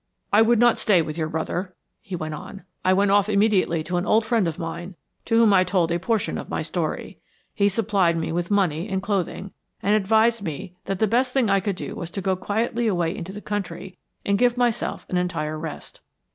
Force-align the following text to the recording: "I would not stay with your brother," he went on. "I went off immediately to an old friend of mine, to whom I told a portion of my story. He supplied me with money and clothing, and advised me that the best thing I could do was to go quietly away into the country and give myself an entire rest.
"I 0.33 0.41
would 0.41 0.57
not 0.57 0.79
stay 0.79 1.03
with 1.03 1.15
your 1.15 1.29
brother," 1.29 1.75
he 2.01 2.15
went 2.15 2.33
on. 2.33 2.63
"I 2.83 2.91
went 2.91 3.11
off 3.11 3.29
immediately 3.29 3.83
to 3.83 3.97
an 3.97 4.05
old 4.07 4.25
friend 4.25 4.47
of 4.47 4.57
mine, 4.57 4.95
to 5.25 5.37
whom 5.37 5.53
I 5.53 5.63
told 5.63 5.91
a 5.91 5.99
portion 5.99 6.39
of 6.39 6.49
my 6.49 6.63
story. 6.63 7.19
He 7.53 7.69
supplied 7.69 8.17
me 8.17 8.31
with 8.31 8.49
money 8.49 8.89
and 8.89 9.03
clothing, 9.03 9.51
and 9.79 9.93
advised 9.93 10.41
me 10.41 10.75
that 10.85 10.97
the 10.97 11.05
best 11.05 11.33
thing 11.33 11.51
I 11.51 11.59
could 11.59 11.75
do 11.75 11.93
was 11.93 12.09
to 12.17 12.19
go 12.21 12.35
quietly 12.35 12.87
away 12.87 13.15
into 13.15 13.31
the 13.31 13.41
country 13.41 13.99
and 14.25 14.39
give 14.39 14.57
myself 14.57 15.05
an 15.07 15.17
entire 15.17 15.59
rest. 15.59 16.01